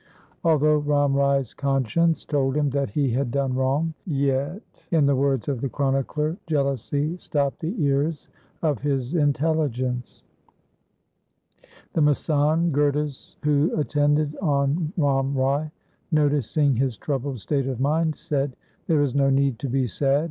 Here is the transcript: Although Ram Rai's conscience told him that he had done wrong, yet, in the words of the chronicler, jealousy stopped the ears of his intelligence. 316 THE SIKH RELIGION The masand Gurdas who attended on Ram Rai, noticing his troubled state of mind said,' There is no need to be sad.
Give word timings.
Although 0.43 0.77
Ram 0.79 1.13
Rai's 1.15 1.53
conscience 1.53 2.25
told 2.25 2.57
him 2.57 2.71
that 2.71 2.89
he 2.89 3.11
had 3.11 3.29
done 3.29 3.53
wrong, 3.53 3.93
yet, 4.07 4.87
in 4.89 5.05
the 5.05 5.15
words 5.15 5.47
of 5.47 5.61
the 5.61 5.69
chronicler, 5.69 6.37
jealousy 6.47 7.15
stopped 7.17 7.59
the 7.59 7.75
ears 7.83 8.27
of 8.63 8.79
his 8.81 9.13
intelligence. 9.13 10.23
316 11.93 12.05
THE 12.05 12.15
SIKH 12.15 12.35
RELIGION 12.35 12.61
The 12.63 12.63
masand 12.65 12.71
Gurdas 12.73 13.35
who 13.43 13.79
attended 13.79 14.35
on 14.41 14.91
Ram 14.97 15.35
Rai, 15.35 15.69
noticing 16.11 16.75
his 16.75 16.97
troubled 16.97 17.39
state 17.39 17.67
of 17.67 17.79
mind 17.79 18.15
said,' 18.15 18.55
There 18.87 19.03
is 19.03 19.13
no 19.13 19.29
need 19.29 19.59
to 19.59 19.69
be 19.69 19.85
sad. 19.85 20.19